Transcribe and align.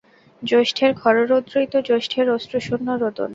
জ্যৈষ্ঠের 0.41 0.91
খররৌদ্রই 1.01 1.67
তো 1.67 1.77
জ্যৈষ্ঠের 1.87 2.27
অশ্রুশূন্য 2.29 2.87
রোদন। 3.01 3.29